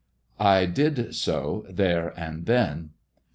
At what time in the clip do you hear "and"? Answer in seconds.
2.19-2.47